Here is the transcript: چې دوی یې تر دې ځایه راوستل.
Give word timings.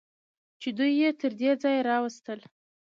چې 0.61 0.69
دوی 0.77 0.91
یې 1.01 1.09
تر 1.21 1.31
دې 1.39 1.51
ځایه 1.61 1.81
راوستل. 1.89 2.39